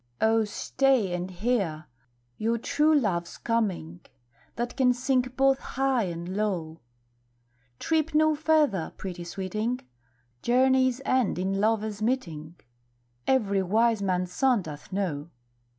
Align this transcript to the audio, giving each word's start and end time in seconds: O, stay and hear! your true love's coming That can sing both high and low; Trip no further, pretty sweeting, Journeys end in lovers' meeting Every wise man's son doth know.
O, 0.19 0.45
stay 0.45 1.13
and 1.13 1.29
hear! 1.29 1.85
your 2.35 2.57
true 2.57 2.95
love's 2.99 3.37
coming 3.37 3.99
That 4.55 4.75
can 4.75 4.93
sing 4.93 5.21
both 5.37 5.59
high 5.59 6.05
and 6.05 6.35
low; 6.35 6.79
Trip 7.77 8.15
no 8.15 8.33
further, 8.33 8.93
pretty 8.97 9.23
sweeting, 9.25 9.81
Journeys 10.41 11.01
end 11.05 11.37
in 11.37 11.59
lovers' 11.61 12.01
meeting 12.01 12.55
Every 13.27 13.61
wise 13.61 14.01
man's 14.01 14.33
son 14.33 14.63
doth 14.63 14.91
know. 14.91 15.29